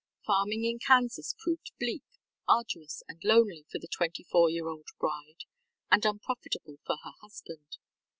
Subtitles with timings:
[0.25, 2.01] Farming in Kansas proved bleak,
[2.47, 5.43] arduous and lonely for the twenty four year old bride,
[5.91, 7.77] and unprofitable for her husband.